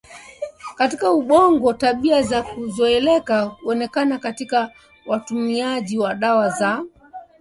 katika 0.75 1.11
ubongo 1.13 1.73
Tabia 1.73 2.21
za 2.21 2.43
kuzoeleka 2.43 3.41
huonekana 3.43 4.19
katika 4.19 4.71
watumiaji 5.05 5.97
wa 5.97 6.13
dawa 6.15 6.49
za 6.49 6.85